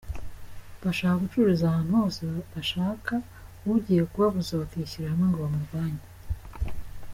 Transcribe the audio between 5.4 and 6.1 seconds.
bamurwanye.